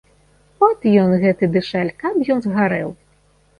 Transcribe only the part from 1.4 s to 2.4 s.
дышаль, каб